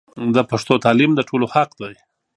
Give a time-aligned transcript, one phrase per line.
[0.35, 1.95] د پښتو تعلیم د ټولو حق دی.